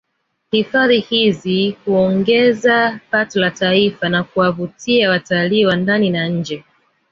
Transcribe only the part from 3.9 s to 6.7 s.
na kuwavutia watalii wa ndani na nje